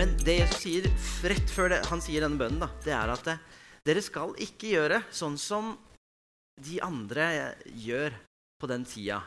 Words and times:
Men 0.00 0.14
det 0.24 0.38
Jesus 0.38 0.62
sier 0.62 0.86
rett 1.28 1.50
før 1.52 1.74
det, 1.74 1.78
han 1.90 2.00
sier 2.00 2.24
denne 2.24 2.40
bønnen, 2.40 2.62
da, 2.62 2.70
det 2.86 2.92
er 2.96 3.10
at 3.12 3.26
eh, 3.28 3.40
dere 3.84 4.00
skal 4.00 4.30
ikke 4.40 4.70
gjøre 4.72 5.02
sånn 5.12 5.34
som 5.36 5.74
de 6.56 6.78
andre 6.80 7.26
gjør 7.84 8.16
på 8.56 8.70
den 8.70 8.86
tida. 8.88 9.18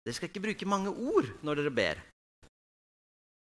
Dere 0.00 0.16
skal 0.16 0.30
ikke 0.30 0.42
bruke 0.46 0.68
mange 0.68 0.88
ord 0.88 1.28
når 1.44 1.60
dere 1.60 1.72
ber. 1.76 2.00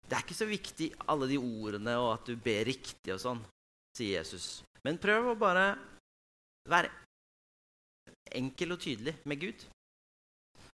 Det 0.07 0.15
er 0.15 0.23
ikke 0.23 0.37
så 0.37 0.47
viktig 0.47 0.87
alle 1.11 1.27
de 1.33 1.41
ordene 1.41 1.97
og 1.99 2.07
at 2.13 2.31
du 2.31 2.39
ber 2.39 2.63
riktig 2.71 3.17
og 3.17 3.19
sånn, 3.19 3.43
sier 3.99 4.21
Jesus. 4.21 4.47
Men 4.87 5.01
prøv 5.03 5.33
å 5.33 5.35
bare 5.43 5.73
være 6.71 6.93
enkel 8.39 8.77
og 8.77 8.79
tydelig 8.87 9.17
med 9.27 9.43
Gud. 9.43 9.67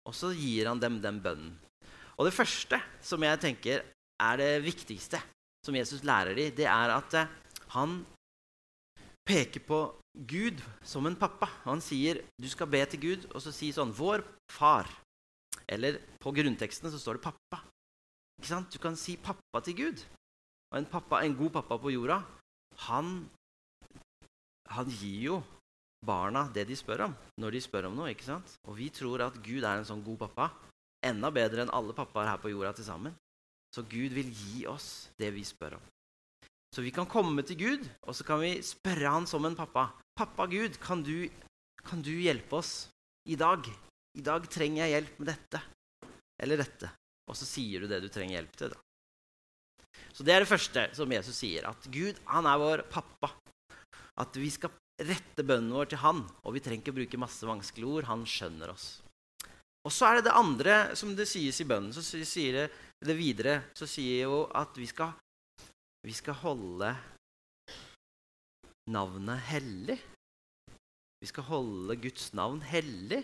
Og 0.08 0.16
så 0.16 0.32
gir 0.32 0.71
han 0.71 0.80
dem 0.80 1.04
den 1.04 1.20
bønnen. 1.20 1.52
Og 2.16 2.32
det 2.32 2.36
første 2.39 2.80
som 3.04 3.28
jeg 3.28 3.44
tenker 3.44 3.84
er 4.23 4.39
det 4.39 4.52
viktigste 4.64 5.19
som 5.65 5.75
Jesus 5.75 6.04
lærer 6.04 6.36
dem, 6.36 6.54
det 6.57 6.68
er 6.68 6.93
at 6.96 7.18
eh, 7.18 7.32
han 7.75 8.01
peker 9.28 9.64
på 9.68 9.82
Gud 10.28 10.60
som 10.84 11.06
en 11.07 11.15
pappa. 11.15 11.47
Han 11.65 11.82
sier 11.84 12.21
du 12.42 12.50
skal 12.51 12.68
be 12.68 12.82
til 12.86 13.01
Gud, 13.01 13.28
og 13.32 13.42
så 13.42 13.54
si 13.54 13.71
sånn 13.71 13.93
'Vår 13.93 14.25
far'. 14.51 14.92
Eller 15.68 16.01
på 16.20 16.34
grunnteksten 16.36 16.92
så 16.92 17.00
står 17.00 17.20
det 17.20 17.24
'pappa'. 17.28 17.64
Ikke 18.39 18.47
sant? 18.47 18.74
Du 18.74 18.79
kan 18.79 18.96
si 18.96 19.18
'pappa' 19.18 19.64
til 19.64 19.75
Gud. 19.75 20.04
Og 20.71 20.79
en, 20.79 20.86
pappa, 20.86 21.24
en 21.24 21.36
god 21.36 21.51
pappa 21.51 21.78
på 21.78 21.92
jorda, 21.92 22.23
han, 22.87 23.29
han 24.70 24.87
gir 24.87 25.21
jo 25.21 25.43
barna 26.06 26.48
det 26.54 26.68
de 26.68 26.75
spør 26.75 27.06
om, 27.06 27.15
når 27.37 27.51
de 27.51 27.62
spør 27.62 27.87
om 27.89 27.96
noe. 27.96 28.09
ikke 28.09 28.23
sant? 28.23 28.56
Og 28.68 28.78
vi 28.78 28.89
tror 28.89 29.21
at 29.28 29.36
Gud 29.43 29.64
er 29.64 29.78
en 29.78 29.86
sånn 29.86 30.04
god 30.04 30.18
pappa. 30.28 30.51
Enda 31.04 31.32
bedre 31.32 31.65
enn 31.65 31.73
alle 31.73 31.93
pappaer 31.93 32.30
her 32.30 32.39
på 32.42 32.50
jorda 32.53 32.73
til 32.73 32.86
sammen. 32.86 33.16
Så 33.72 33.84
Gud 33.88 34.11
vil 34.16 34.30
gi 34.36 34.66
oss 34.67 35.09
det 35.20 35.31
vi 35.36 35.44
spør 35.48 35.78
om. 35.78 35.86
Så 36.75 36.84
vi 36.84 36.92
kan 36.95 37.08
komme 37.08 37.44
til 37.44 37.59
Gud, 37.59 37.88
og 38.08 38.16
så 38.16 38.23
kan 38.28 38.40
vi 38.44 38.54
spørre 38.64 39.12
han 39.12 39.28
som 39.28 39.45
en 39.45 39.58
pappa. 39.58 39.92
'Pappa 40.16 40.45
Gud, 40.48 40.78
kan 40.80 41.04
du, 41.04 41.30
kan 41.84 42.02
du 42.04 42.12
hjelpe 42.12 42.60
oss 42.60 42.90
i 43.28 43.36
dag?' 43.36 43.68
'I 44.16 44.22
dag 44.22 44.48
trenger 44.52 44.86
jeg 44.86 44.94
hjelp 44.95 45.20
med 45.20 45.28
dette 45.34 45.62
eller 46.44 46.58
dette.' 46.64 46.92
Og 47.32 47.38
så 47.38 47.48
sier 47.48 47.80
du 47.80 47.88
det 47.88 48.02
du 48.04 48.10
trenger 48.12 48.40
hjelp 48.40 48.56
til. 48.60 48.73
da. 48.76 48.80
Så 50.12 50.23
det 50.28 50.34
er 50.34 50.44
det 50.44 50.52
første 50.52 50.84
som 50.95 51.12
Jesus 51.12 51.38
sier. 51.40 51.67
At 51.70 51.88
Gud, 51.92 52.20
han 52.28 52.48
er 52.50 52.60
vår 52.60 52.84
pappa. 52.92 53.32
At 54.20 54.36
vi 54.36 54.50
skal 54.52 54.73
rette 55.02 55.45
bønnen 55.48 55.72
vår 55.72 55.94
til 55.94 56.02
han, 56.04 56.26
og 56.44 56.56
vi 56.56 56.62
trenger 56.64 56.84
ikke 56.84 56.98
bruke 57.00 57.22
masse 57.22 57.48
vanskelige 57.48 57.88
ord. 57.88 58.10
Han 58.10 58.26
skjønner 58.28 58.73
oss. 58.73 59.00
Og 59.88 59.94
så 59.95 60.10
er 60.10 60.20
det 60.20 60.28
det 60.28 60.38
andre 60.38 60.76
som 61.00 61.16
det 61.17 61.30
sies 61.30 61.62
i 61.64 61.67
bønnen. 61.67 61.94
Så 61.95 62.04
sier 62.04 62.58
det, 62.60 62.67
det 63.10 63.18
videre 63.18 63.56
så 63.78 63.88
sier 63.90 64.28
jo 64.28 64.44
at 64.58 64.76
vi 64.78 64.86
skal, 64.90 65.16
vi 66.06 66.14
skal 66.14 66.38
holde 66.44 66.92
navnet 68.92 69.42
hellig. 69.50 69.98
Vi 71.22 71.30
skal 71.30 71.46
holde 71.50 71.98
Guds 72.02 72.32
navn 72.38 72.62
hellig. 72.66 73.22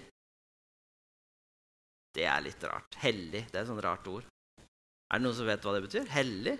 Det 2.17 2.25
er 2.25 2.42
litt 2.45 2.64
rart. 2.66 2.98
Hellig. 3.03 3.44
Det 3.50 3.58
er 3.58 3.64
et 3.64 3.70
sånt 3.70 3.86
rart 3.86 4.09
ord. 4.09 4.25
Er 5.08 5.20
det 5.20 5.23
noen 5.23 5.38
som 5.38 5.48
vet 5.48 5.64
hva 5.66 5.73
det 5.75 5.86
betyr? 5.86 6.09
Hellig? 6.14 6.58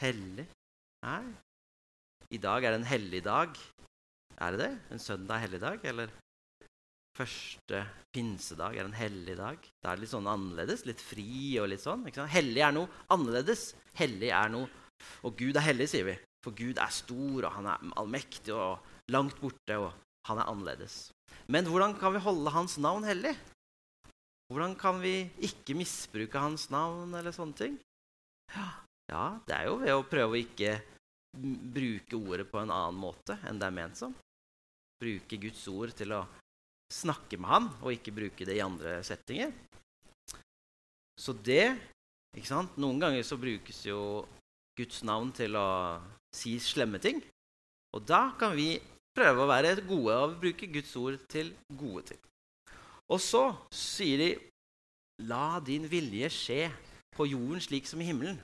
Hellig? 0.00 0.46
Nei. 1.06 1.22
I 2.30 2.38
dag 2.38 2.64
er 2.64 2.74
det 2.74 2.80
en 2.80 2.90
hellig 2.90 3.22
dag. 3.26 3.58
Er 4.38 4.54
det 4.54 4.60
det? 4.62 4.72
En 4.94 5.02
søndag 5.02 5.42
helligdag? 5.42 5.82
Eller 5.90 6.12
første 7.20 7.82
pinsedag 8.14 8.78
er 8.80 8.88
en 8.88 8.96
hellig 8.96 9.36
dag? 9.38 9.68
Da 9.82 9.92
er 9.92 9.98
det 9.98 10.06
litt 10.06 10.14
sånn 10.14 10.28
annerledes. 10.30 10.86
Litt 10.88 11.02
fri 11.04 11.58
og 11.62 11.70
litt 11.72 11.84
sånn. 11.84 12.06
Hellig 12.32 12.64
er 12.64 12.74
noe 12.74 12.90
annerledes. 13.12 13.70
Hellig 14.00 14.32
er 14.34 14.52
noe 14.52 14.68
Og 15.24 15.32
Gud 15.32 15.56
er 15.56 15.64
hellig, 15.64 15.86
sier 15.88 16.04
vi. 16.04 16.14
For 16.44 16.52
Gud 16.56 16.76
er 16.80 16.92
stor, 16.92 17.46
og 17.46 17.54
han 17.54 17.68
er 17.72 17.86
allmektig 18.00 18.52
og 18.52 18.84
langt 19.12 19.38
borte, 19.40 19.78
og 19.80 19.94
han 20.28 20.40
er 20.42 20.50
annerledes. 20.50 20.96
Men 21.48 21.68
hvordan 21.68 21.94
kan 22.00 22.12
vi 22.12 22.20
holde 22.24 22.52
hans 22.52 22.76
navn 22.80 23.06
hellig? 23.08 23.32
Hvordan 24.50 24.74
kan 24.76 25.00
vi 25.00 25.30
ikke 25.46 25.76
misbruke 25.78 26.42
hans 26.42 26.68
navn 26.74 27.14
eller 27.16 27.32
sånne 27.32 27.56
ting? 27.56 27.78
Ja, 29.10 29.40
det 29.46 29.56
er 29.56 29.68
jo 29.70 29.78
ved 29.80 29.94
å 29.94 30.06
prøve 30.06 30.36
å 30.36 30.40
ikke 30.40 30.76
bruke 31.30 32.18
ordet 32.18 32.48
på 32.50 32.60
en 32.60 32.72
annen 32.74 32.98
måte 32.98 33.36
enn 33.46 33.60
det 33.60 33.68
er 33.68 33.76
ment 33.76 33.98
som. 33.98 34.12
Bruke 35.00 35.38
Guds 35.40 35.62
ord 35.70 35.94
til 35.96 36.12
å 36.16 36.24
snakke 36.90 37.38
med 37.38 37.50
han, 37.50 37.68
og 37.80 37.94
ikke 37.94 38.14
bruke 38.14 38.46
det 38.46 38.56
i 38.58 38.64
andre 38.64 38.98
settinger. 39.06 39.52
Så 41.20 41.34
det 41.36 41.76
ikke 42.36 42.48
sant? 42.48 42.76
Noen 42.80 43.00
ganger 43.02 43.26
så 43.26 43.38
brukes 43.40 43.82
jo 43.86 44.24
Guds 44.78 45.02
navn 45.06 45.32
til 45.34 45.56
å 45.58 46.00
si 46.34 46.56
slemme 46.62 47.00
ting. 47.02 47.20
Og 47.96 48.04
da 48.06 48.30
kan 48.38 48.54
vi 48.56 48.78
prøve 49.16 49.42
å 49.42 49.50
være 49.50 49.74
gode 49.82 50.16
og 50.16 50.38
bruke 50.42 50.68
Guds 50.70 50.92
ord 50.96 51.18
til 51.30 51.52
gode 51.74 52.12
ting. 52.12 52.20
Og 53.10 53.18
så 53.22 53.50
sier 53.74 54.22
de 54.22 54.30
La 55.20 55.60
din 55.60 55.84
vilje 55.84 56.30
skje 56.32 56.62
på 57.12 57.26
jorden 57.28 57.60
slik 57.60 57.84
som 57.84 58.00
i 58.00 58.06
himmelen. 58.08 58.38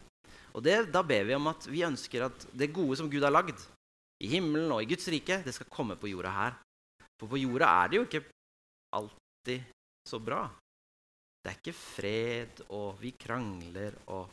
Og 0.52 0.60
det, 0.60 0.92
Da 0.92 1.00
ber 1.00 1.24
vi 1.24 1.32
om 1.32 1.46
at 1.48 1.64
vi 1.70 1.86
ønsker 1.86 2.26
at 2.26 2.46
det 2.52 2.74
gode 2.74 2.98
som 3.00 3.08
Gud 3.08 3.24
har 3.24 3.32
lagd 3.32 3.62
i 4.20 4.28
himmelen 4.28 4.72
og 4.72 4.82
i 4.82 4.88
Guds 4.90 5.08
rike, 5.08 5.40
det 5.44 5.54
skal 5.56 5.70
komme 5.72 5.96
på 5.96 6.10
jorda 6.10 6.32
her. 6.34 6.58
For 7.16 7.30
på 7.32 7.40
jorda 7.40 7.70
er 7.80 7.88
det 7.88 7.96
jo 7.96 8.04
ikke 8.04 8.24
alltid 8.94 9.64
så 10.08 10.20
bra. 10.22 10.44
Det 11.42 11.52
er 11.52 11.58
ikke 11.60 11.78
fred, 11.78 12.62
og 12.74 12.98
vi 13.00 13.12
krangler, 13.14 13.94
og 14.10 14.30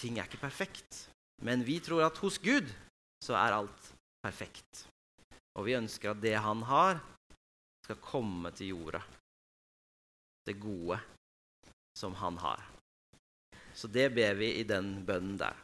ting 0.00 0.18
er 0.18 0.26
ikke 0.26 0.42
perfekt. 0.42 1.06
Men 1.46 1.62
vi 1.66 1.78
tror 1.84 2.06
at 2.06 2.18
hos 2.18 2.38
Gud 2.42 2.70
så 3.22 3.36
er 3.38 3.56
alt 3.56 3.92
perfekt. 4.24 4.86
Og 5.56 5.68
vi 5.68 5.76
ønsker 5.78 6.12
at 6.12 6.22
det 6.22 6.34
han 6.42 6.64
har, 6.68 6.98
skal 7.86 8.02
komme 8.02 8.50
til 8.56 8.74
jorda. 8.74 9.02
Det 10.46 10.56
gode 10.60 10.98
som 11.96 12.14
han 12.18 12.38
har. 12.42 12.64
Så 13.76 13.88
det 13.92 14.08
ber 14.14 14.34
vi 14.38 14.50
i 14.60 14.66
den 14.66 15.04
bønnen 15.06 15.38
der. 15.40 15.56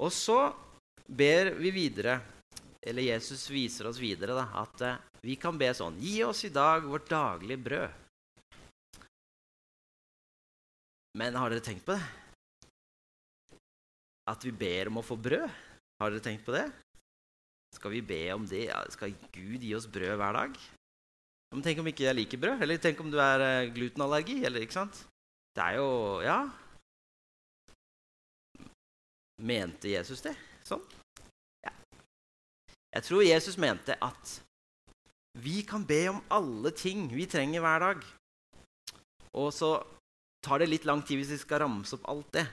Og 0.00 0.12
så 0.12 0.50
ber 1.06 1.52
vi 1.58 1.72
videre, 1.74 2.18
eller 2.86 3.02
Jesus 3.02 3.44
viser 3.52 3.88
oss 3.90 4.00
videre, 4.00 4.36
da, 4.36 4.46
at 4.62 4.84
eh, 4.86 5.00
vi 5.26 5.36
kan 5.36 5.58
be 5.60 5.68
sånn 5.76 5.98
Gi 6.00 6.22
oss 6.24 6.44
i 6.48 6.52
dag 6.52 6.86
vårt 6.88 7.10
daglige 7.10 7.60
brød. 7.60 7.98
Men 11.20 11.36
har 11.36 11.50
dere 11.50 11.64
tenkt 11.64 11.84
på 11.84 11.96
det? 11.96 12.04
At 14.30 14.44
vi 14.46 14.52
ber 14.54 14.88
om 14.88 15.00
å 15.00 15.04
få 15.04 15.18
brød? 15.18 15.48
Har 16.00 16.12
dere 16.12 16.24
tenkt 16.24 16.46
på 16.46 16.54
det? 16.54 16.68
Skal 17.76 17.92
vi 17.92 18.02
be 18.02 18.22
om 18.32 18.46
det? 18.48 18.68
Skal 18.94 19.14
Gud 19.34 19.62
gi 19.62 19.74
oss 19.76 19.88
brød 19.90 20.16
hver 20.16 20.38
dag? 20.38 20.56
Men 21.50 21.64
tenk 21.66 21.82
om 21.82 21.90
ikke 21.90 22.06
jeg 22.06 22.16
liker 22.16 22.40
brød? 22.40 22.62
Eller 22.62 22.80
tenk 22.82 23.02
om 23.02 23.10
du 23.10 23.18
er 23.20 23.42
eh, 23.42 23.70
glutenallergi? 23.74 24.38
Eller, 24.46 24.64
ikke 24.64 24.78
sant? 24.78 25.04
Det 25.58 25.66
er 25.66 25.80
jo 25.82 25.90
Ja. 26.24 26.40
Mente 29.40 29.88
Jesus 29.88 30.20
det 30.20 30.34
sånn? 30.68 30.82
Jeg 32.90 33.06
tror 33.06 33.22
Jesus 33.22 33.58
mente 33.60 33.94
at 34.02 34.38
vi 35.38 35.60
kan 35.62 35.84
be 35.86 36.00
om 36.10 36.18
alle 36.34 36.72
ting 36.74 37.06
vi 37.14 37.28
trenger 37.30 37.62
hver 37.62 37.84
dag. 37.84 38.00
Og 39.38 39.52
så 39.54 39.76
tar 40.42 40.62
det 40.62 40.72
litt 40.72 40.88
lang 40.88 41.04
tid 41.06 41.20
hvis 41.20 41.36
vi 41.36 41.38
skal 41.44 41.62
ramse 41.64 41.94
opp 41.96 42.08
alt 42.10 42.32
det. 42.40 42.46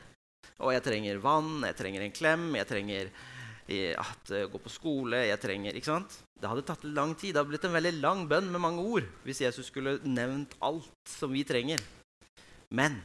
Og 0.61 0.73
jeg 0.73 0.85
trenger 0.85 1.23
vann, 1.23 1.65
jeg 1.65 1.77
trenger 1.77 2.05
en 2.05 2.13
klem, 2.13 2.45
jeg 2.57 2.69
trenger 2.69 3.09
at 3.67 4.31
uh, 4.31 4.45
gå 4.47 4.61
på 4.63 4.71
skole, 4.71 5.25
jeg 5.27 5.39
trenger 5.43 5.75
Ikke 5.75 5.89
sant? 5.89 6.13
Det 6.39 6.47
hadde 6.47 6.63
tatt 6.63 6.85
lang 6.87 7.11
tid. 7.17 7.33
Det 7.33 7.41
hadde 7.41 7.51
blitt 7.51 7.65
en 7.67 7.75
veldig 7.75 7.95
lang 7.97 8.23
bønn 8.29 8.47
med 8.53 8.63
mange 8.63 8.85
ord 8.85 9.07
hvis 9.25 9.41
Jesus 9.43 9.71
skulle 9.71 9.97
nevnt 10.05 10.53
alt 10.63 11.11
som 11.17 11.33
vi 11.33 11.43
trenger. 11.47 11.81
Men 12.71 13.01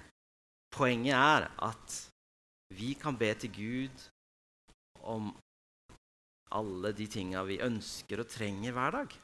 poenget 0.75 1.17
er 1.17 1.49
at 1.57 1.97
vi 2.77 2.93
kan 2.95 3.17
be 3.19 3.33
til 3.41 3.53
Gud 3.57 4.05
om 5.03 5.33
alle 6.53 6.93
de 6.97 7.07
tinga 7.11 7.43
vi 7.49 7.61
ønsker 7.65 8.23
og 8.23 8.31
trenger 8.31 8.75
hver 8.77 8.97
dag. 8.99 9.15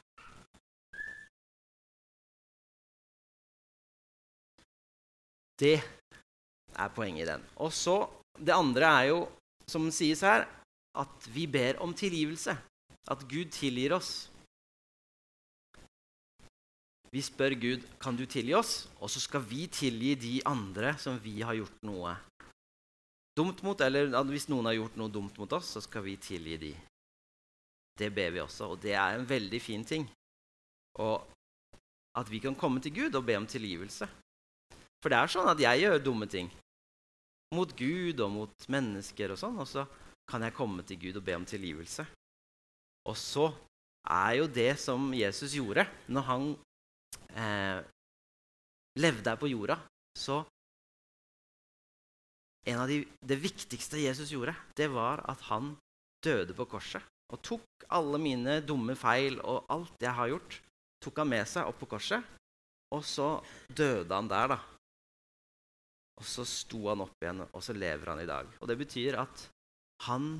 Det 5.58 5.76
er 6.78 6.94
poenget 6.94 7.26
i 7.26 7.30
den. 7.32 7.44
Og 7.56 7.72
så, 7.72 8.06
Det 8.38 8.54
andre 8.54 8.86
er 8.86 9.04
jo, 9.10 9.28
som 9.66 9.90
sies 9.90 10.20
her, 10.20 10.44
at 10.94 11.28
vi 11.34 11.46
ber 11.46 11.80
om 11.82 11.94
tilgivelse. 11.94 12.54
At 13.10 13.25
Gud 13.28 13.50
tilgir 13.50 13.96
oss. 13.96 14.31
Vi 17.10 17.22
spør 17.24 17.56
Gud 17.58 17.82
kan 18.00 18.16
du 18.16 18.26
tilgi 18.26 18.54
oss, 18.54 18.88
og 19.00 19.10
så 19.10 19.20
skal 19.20 19.42
vi 19.50 19.66
tilgi 19.66 20.14
de 20.14 20.40
andre 20.46 20.92
som 20.98 21.19
vi 21.24 21.40
har 21.40 21.56
gjort 21.56 21.82
noe 21.82 22.14
dumt 23.36 23.62
mot. 23.62 23.81
Eller 23.81 24.12
hvis 24.28 24.48
noen 24.52 24.69
har 24.69 24.76
gjort 24.76 24.98
noe 25.00 25.10
dumt 25.10 25.38
mot 25.40 25.52
oss, 25.52 25.72
så 25.74 25.81
skal 25.81 26.04
vi 26.04 26.19
tilgi 26.20 26.56
de. 26.60 26.72
Det 27.98 28.12
ber 28.14 28.30
vi 28.30 28.40
også, 28.40 28.72
og 28.72 28.80
det 28.82 28.94
er 28.94 29.16
en 29.16 29.26
veldig 29.26 29.60
fin 29.62 29.84
ting. 29.84 30.06
Og 31.02 31.26
at 32.18 32.30
vi 32.30 32.40
kan 32.42 32.56
komme 32.58 32.80
til 32.82 32.94
Gud 32.94 33.14
og 33.18 33.26
be 33.26 33.36
om 33.38 33.46
tilgivelse. 33.46 34.08
For 35.02 35.10
det 35.10 35.18
er 35.18 35.30
sånn 35.30 35.50
at 35.50 35.60
jeg 35.62 35.84
gjør 35.84 36.02
dumme 36.02 36.30
ting. 36.30 36.50
mot 37.54 37.70
Gud 37.72 38.20
og 38.20 38.28
mot 38.28 38.64
mennesker 38.68 39.32
og 39.32 39.38
sånn. 39.40 39.54
Og 39.56 39.64
så 39.64 39.86
kan 40.28 40.42
jeg 40.44 40.52
komme 40.52 40.82
til 40.84 40.98
Gud 41.00 41.16
og 41.16 41.24
be 41.24 41.36
om 41.38 41.46
tilgivelse. 41.48 42.04
Og 43.08 43.16
så 43.16 43.46
er 44.04 44.34
jo 44.42 44.48
det 44.52 44.74
som 44.80 45.08
Jesus 45.16 45.54
gjorde 45.56 45.86
når 46.12 46.26
han 46.28 46.44
eh, 47.32 47.80
levde 49.00 49.32
her 49.32 49.40
på 49.40 49.48
jorda, 49.48 49.78
så 50.18 50.42
en 52.68 52.82
av 52.82 52.88
de, 52.90 53.00
Det 53.24 53.38
viktigste 53.40 54.02
Jesus 54.02 54.28
gjorde, 54.28 54.52
det 54.76 54.90
var 54.92 55.22
at 55.24 55.40
han 55.48 55.72
døde 56.20 56.52
på 56.52 56.66
korset. 56.68 57.00
Og 57.28 57.42
tok 57.44 57.86
alle 57.92 58.20
mine 58.22 58.58
dumme 58.64 58.96
feil 58.96 59.38
og 59.42 59.69
alt 59.72 60.02
jeg 60.02 60.14
har 60.16 60.30
gjort, 60.32 60.58
tok 61.04 61.20
han 61.22 61.30
med 61.30 61.48
seg 61.48 61.69
opp 61.69 61.78
på 61.82 61.90
korset. 61.92 62.25
Og 62.96 63.04
så 63.04 63.36
døde 63.69 64.14
han 64.14 64.30
der, 64.30 64.54
da. 64.54 64.58
Og 66.19 66.26
så 66.26 66.44
sto 66.48 66.88
han 66.88 67.04
opp 67.04 67.20
igjen, 67.22 67.44
og 67.46 67.62
så 67.62 67.76
lever 67.76 68.10
han 68.10 68.22
i 68.22 68.28
dag. 68.28 68.48
Og 68.58 68.70
det 68.70 68.78
betyr 68.80 69.20
at 69.20 69.44
han 70.08 70.32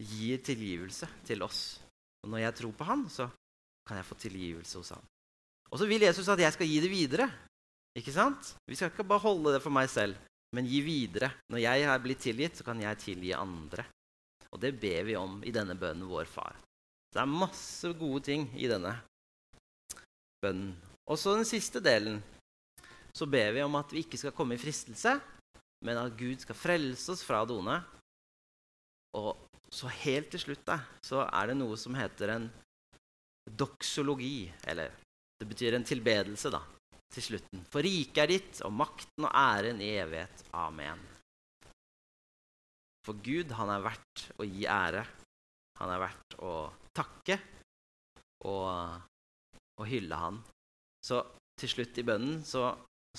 gir 0.00 0.40
tilgivelse 0.44 1.08
til 1.26 1.42
oss. 1.44 1.80
Og 2.24 2.32
når 2.32 2.44
jeg 2.46 2.56
tror 2.60 2.76
på 2.78 2.88
han, 2.88 3.04
så 3.12 3.28
kan 3.88 3.98
jeg 3.98 4.08
få 4.08 4.16
tilgivelse 4.22 4.80
hos 4.80 4.94
han. 4.94 5.06
Og 5.70 5.78
så 5.80 5.86
vil 5.90 6.06
Jesus 6.06 6.28
at 6.30 6.40
jeg 6.40 6.54
skal 6.54 6.70
gi 6.70 6.80
det 6.82 6.90
videre. 6.90 7.28
Ikke 7.98 8.14
sant? 8.14 8.54
Vi 8.70 8.78
skal 8.78 8.92
ikke 8.92 9.06
bare 9.06 9.24
holde 9.26 9.56
det 9.56 9.62
for 9.64 9.74
meg 9.74 9.90
selv, 9.90 10.16
men 10.54 10.68
gi 10.70 10.80
videre. 10.86 11.32
Når 11.50 11.64
jeg 11.66 11.86
er 11.86 12.02
blitt 12.02 12.22
tilgitt, 12.22 12.58
så 12.58 12.66
kan 12.66 12.80
jeg 12.80 13.02
tilgi 13.02 13.34
andre. 13.36 13.84
Og 14.50 14.60
det 14.62 14.74
ber 14.82 15.06
vi 15.06 15.16
om 15.18 15.38
i 15.46 15.52
denne 15.54 15.76
bønnen 15.78 16.08
vår 16.10 16.28
far. 16.30 16.56
Det 17.10 17.22
er 17.22 17.30
masse 17.30 17.90
gode 17.98 18.22
ting 18.26 18.46
i 18.58 18.68
denne 18.70 18.94
bønnen. 20.42 20.74
Og 21.10 21.18
så 21.18 21.34
den 21.34 21.48
siste 21.48 21.82
delen. 21.82 22.20
Så 23.14 23.26
ber 23.26 23.50
vi 23.54 23.62
om 23.64 23.74
at 23.78 23.90
vi 23.90 24.04
ikke 24.04 24.18
skal 24.20 24.34
komme 24.34 24.54
i 24.54 24.62
fristelse, 24.62 25.16
men 25.86 25.98
at 25.98 26.14
Gud 26.18 26.42
skal 26.44 26.58
frelse 26.58 27.10
oss 27.14 27.24
fra 27.26 27.42
det 27.46 27.56
onde. 27.56 27.78
Og 29.18 29.32
så 29.74 29.90
helt 30.04 30.30
til 30.30 30.44
slutt 30.44 30.62
da, 30.66 30.78
så 31.02 31.24
er 31.26 31.50
det 31.50 31.58
noe 31.58 31.78
som 31.78 31.96
heter 31.98 32.36
en 32.36 32.50
doksologi. 33.58 34.50
Eller 34.70 34.94
det 35.40 35.48
betyr 35.50 35.74
en 35.74 35.86
tilbedelse, 35.86 36.52
da, 36.54 36.62
til 37.10 37.26
slutten. 37.32 37.64
For 37.72 37.82
riket 37.86 38.22
er 38.22 38.34
ditt, 38.36 38.62
og 38.66 38.74
makten 38.76 39.26
og 39.26 39.34
æren 39.34 39.82
i 39.82 39.94
evighet. 39.98 40.46
Amen. 40.54 41.02
For 43.10 43.18
Gud, 43.26 43.50
han 43.58 43.70
er 43.74 43.82
verdt 43.82 44.28
å 44.38 44.44
gi 44.46 44.68
ære. 44.70 45.00
Han 45.80 45.90
er 45.90 45.98
verdt 45.98 46.36
å 46.46 46.52
takke 46.94 47.40
og, 48.46 48.70
og 49.74 49.88
hylle 49.90 50.20
han. 50.20 50.38
Så 51.02 51.18
til 51.58 51.72
slutt 51.72 51.98
i 51.98 52.04
bønnen 52.06 52.44
så, 52.46 52.68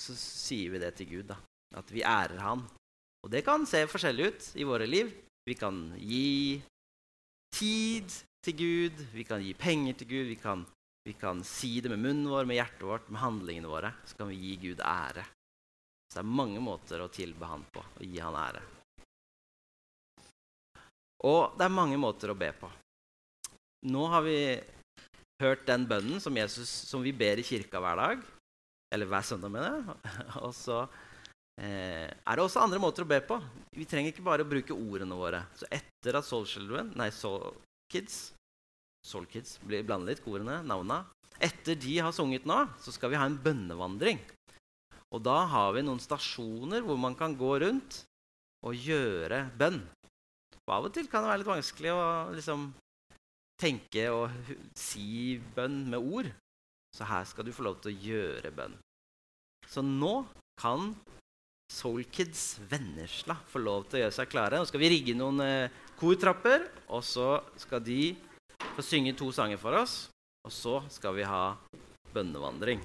så, 0.00 0.16
sier 0.16 0.72
vi 0.72 0.80
det 0.80 0.94
til 0.96 1.10
Gud, 1.10 1.28
da. 1.34 1.36
At 1.76 1.92
vi 1.92 2.06
ærer 2.08 2.40
han. 2.40 2.64
Og 3.20 3.36
det 3.36 3.44
kan 3.44 3.68
se 3.68 3.84
forskjellig 3.84 4.32
ut 4.32 4.50
i 4.64 4.64
våre 4.64 4.88
liv. 4.88 5.12
Vi 5.44 5.60
kan 5.60 5.84
gi 6.00 6.56
tid 7.52 8.08
til 8.48 8.60
Gud, 8.64 9.06
vi 9.12 9.28
kan 9.28 9.44
gi 9.44 9.52
penger 9.52 10.00
til 10.00 10.08
Gud, 10.16 10.26
vi 10.32 10.40
kan, 10.40 10.64
vi 11.04 11.18
kan 11.20 11.44
si 11.44 11.82
det 11.84 11.92
med 11.92 12.00
munnen 12.00 12.32
vår, 12.32 12.48
med 12.48 12.62
hjertet 12.62 12.88
vårt, 12.88 13.12
med 13.12 13.26
handlingene 13.28 13.68
våre. 13.68 13.92
Så 14.08 14.16
kan 14.16 14.32
vi 14.32 14.40
gi 14.40 14.56
Gud 14.70 14.80
ære. 14.80 15.28
Så 16.08 16.22
det 16.22 16.24
er 16.24 16.36
mange 16.40 16.64
måter 16.64 17.04
å 17.04 17.12
tilbe 17.12 17.44
han 17.44 17.68
på, 17.68 17.84
å 17.84 18.08
gi 18.08 18.24
han 18.24 18.40
ære. 18.40 18.70
Og 21.28 21.56
det 21.58 21.66
er 21.66 21.74
mange 21.74 21.98
måter 22.00 22.32
å 22.32 22.38
be 22.38 22.50
på. 22.56 22.70
Nå 23.92 24.06
har 24.10 24.24
vi 24.26 24.36
hørt 25.42 25.64
den 25.66 25.86
bønnen 25.90 26.22
som, 26.22 26.36
Jesus, 26.38 26.70
som 26.90 27.02
vi 27.02 27.14
ber 27.14 27.40
i 27.40 27.46
kirka 27.46 27.82
hver 27.82 27.98
dag. 27.98 28.22
Eller 28.92 29.08
hver 29.08 29.24
søndag, 29.26 29.50
mener 29.54 29.78
jeg. 29.78 30.14
Og 30.46 30.52
så 30.56 30.82
eh, 31.62 32.10
er 32.10 32.36
det 32.36 32.44
også 32.44 32.62
andre 32.62 32.82
måter 32.82 33.06
å 33.06 33.10
be 33.10 33.22
på. 33.26 33.38
Vi 33.74 33.88
trenger 33.88 34.12
ikke 34.12 34.26
bare 34.26 34.44
å 34.46 34.50
bruke 34.50 34.76
ordene 34.76 35.18
våre. 35.18 35.44
Så 35.58 35.70
etter 35.72 36.18
at 36.18 36.28
Soul 36.28 36.46
Children, 36.50 36.92
nei, 36.98 37.10
Soul 37.14 37.54
Kids 37.92 38.30
Soul 39.02 39.26
Kids 39.26 39.56
blir 39.66 39.82
blander 39.82 40.12
litt, 40.12 40.22
ordene, 40.30 40.60
navna. 40.62 41.02
Etter 41.42 41.74
de 41.74 41.96
har 41.98 42.14
sunget 42.14 42.46
nå, 42.46 42.60
så 42.78 42.94
skal 42.94 43.10
vi 43.10 43.18
ha 43.18 43.26
en 43.26 43.38
bønnevandring. 43.42 44.20
Og 45.12 45.22
da 45.26 45.42
har 45.50 45.74
vi 45.74 45.82
noen 45.84 46.00
stasjoner 46.00 46.84
hvor 46.86 47.00
man 47.00 47.16
kan 47.18 47.34
gå 47.36 47.56
rundt 47.64 48.02
og 48.62 48.78
gjøre 48.78 49.48
bønn. 49.58 49.80
Av 50.72 50.88
og 50.88 50.94
til 50.94 51.08
kan 51.10 51.24
det 51.24 51.32
være 51.32 51.42
litt 51.42 51.50
vanskelig 51.52 51.92
å 51.94 52.04
liksom, 52.36 52.68
tenke 53.60 54.06
og 54.12 54.52
si 54.78 55.38
bønn 55.56 55.82
med 55.92 56.00
ord. 56.00 56.30
Så 56.92 57.08
her 57.08 57.24
skal 57.28 57.46
du 57.46 57.54
få 57.56 57.64
lov 57.66 57.80
til 57.80 57.92
å 57.92 58.00
gjøre 58.08 58.52
bønn. 58.56 58.74
Så 59.68 59.84
nå 59.84 60.22
kan 60.60 60.90
Soul 61.72 62.04
Kids 62.12 62.60
Vennesla 62.68 63.38
få 63.48 63.62
lov 63.62 63.86
til 63.88 64.00
å 64.00 64.02
gjøre 64.04 64.16
seg 64.18 64.32
klare. 64.32 64.60
Nå 64.60 64.68
skal 64.68 64.82
vi 64.82 64.90
rigge 64.92 65.16
noen 65.16 65.40
eh, 65.44 65.72
kortrapper, 65.96 66.66
og 66.92 67.00
så 67.06 67.38
skal 67.60 67.80
de 67.84 68.12
få 68.76 68.84
synge 68.84 69.14
to 69.16 69.30
sanger 69.32 69.60
for 69.60 69.78
oss. 69.80 70.02
Og 70.44 70.52
så 70.52 70.80
skal 70.92 71.16
vi 71.16 71.24
ha 71.28 71.54
bønnevandring. 72.12 72.82